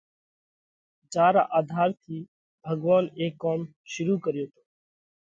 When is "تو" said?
4.53-4.61